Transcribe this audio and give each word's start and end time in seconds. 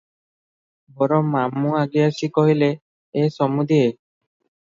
ବର 1.01 1.19
ମାମୁ 1.33 1.75
ଆଗେଇ 1.81 2.03
ଆସି 2.05 2.31
କହିଲେ, 2.39 2.69
"ଏ 3.25 3.29
ସମୁଧିଏ! 3.39 3.87